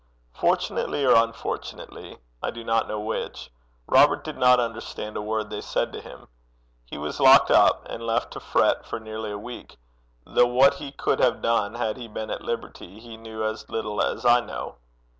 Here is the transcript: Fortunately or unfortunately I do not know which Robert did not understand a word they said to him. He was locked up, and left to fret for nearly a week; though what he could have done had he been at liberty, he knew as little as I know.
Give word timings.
Fortunately 0.33 1.05
or 1.05 1.13
unfortunately 1.13 2.17
I 2.41 2.49
do 2.49 2.63
not 2.63 2.87
know 2.87 2.99
which 2.99 3.51
Robert 3.85 4.23
did 4.23 4.35
not 4.35 4.59
understand 4.59 5.15
a 5.15 5.21
word 5.21 5.51
they 5.51 5.61
said 5.61 5.93
to 5.93 6.01
him. 6.01 6.27
He 6.83 6.97
was 6.97 7.19
locked 7.19 7.51
up, 7.51 7.85
and 7.87 8.01
left 8.01 8.31
to 8.33 8.39
fret 8.39 8.83
for 8.83 8.99
nearly 8.99 9.29
a 9.29 9.37
week; 9.37 9.77
though 10.25 10.47
what 10.47 10.73
he 10.77 10.91
could 10.91 11.19
have 11.19 11.43
done 11.43 11.75
had 11.75 11.97
he 11.97 12.07
been 12.07 12.31
at 12.31 12.41
liberty, 12.41 12.99
he 12.99 13.15
knew 13.15 13.43
as 13.43 13.69
little 13.69 14.01
as 14.01 14.25
I 14.25 14.39
know. 14.39 14.77